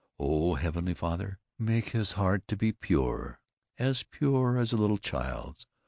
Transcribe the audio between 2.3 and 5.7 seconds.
to be pure, as pure as a little child's.